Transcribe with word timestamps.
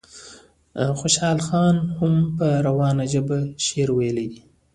خوشحال 0.99 1.37
خان 1.47 1.75
هم 1.99 2.13
په 2.37 2.47
روانه 2.67 3.03
ژبه 3.13 3.37
شعر 3.65 3.89
ویلی. 3.93 4.29